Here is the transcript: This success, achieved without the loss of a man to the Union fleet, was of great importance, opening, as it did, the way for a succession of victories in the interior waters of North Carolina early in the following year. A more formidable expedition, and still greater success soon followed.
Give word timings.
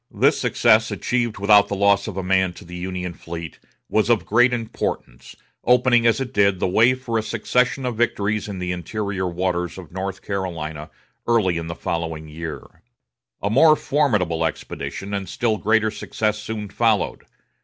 This 0.09 0.39
success, 0.41 0.89
achieved 0.89 1.37
without 1.37 1.67
the 1.67 1.75
loss 1.75 2.07
of 2.07 2.17
a 2.17 2.23
man 2.23 2.53
to 2.53 2.65
the 2.65 2.75
Union 2.75 3.13
fleet, 3.13 3.59
was 3.87 4.09
of 4.09 4.25
great 4.25 4.51
importance, 4.51 5.35
opening, 5.63 6.07
as 6.07 6.19
it 6.19 6.33
did, 6.33 6.59
the 6.59 6.67
way 6.67 6.95
for 6.95 7.19
a 7.19 7.21
succession 7.21 7.85
of 7.85 7.97
victories 7.97 8.47
in 8.49 8.57
the 8.57 8.71
interior 8.71 9.27
waters 9.27 9.77
of 9.77 9.91
North 9.91 10.23
Carolina 10.23 10.89
early 11.27 11.55
in 11.59 11.67
the 11.67 11.75
following 11.75 12.27
year. 12.27 12.81
A 13.43 13.51
more 13.51 13.75
formidable 13.75 14.43
expedition, 14.43 15.13
and 15.13 15.29
still 15.29 15.57
greater 15.59 15.91
success 15.91 16.39
soon 16.39 16.69
followed. 16.69 17.21